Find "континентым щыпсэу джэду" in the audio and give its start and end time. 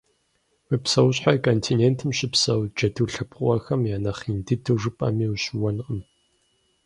1.47-3.05